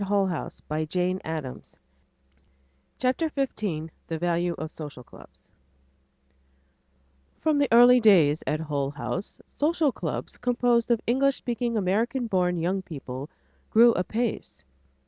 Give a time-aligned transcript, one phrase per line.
[0.01, 1.75] [Editor: Mary Mark Ockerbloom]
[2.97, 5.51] CHAPTER XV THE VALUE OF SOCIAL CLUBS
[7.39, 12.57] From the early days at Hull House, social clubs composed of English speaking American born
[12.57, 13.29] young people
[13.69, 14.63] grew apace.